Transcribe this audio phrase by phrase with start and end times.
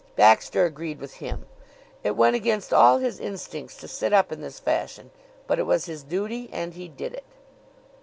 [0.15, 1.45] Baxter agreed with him.
[2.03, 5.11] It went against all his instincts to sit up in this fashion;
[5.45, 7.25] but it was his duty and he did it.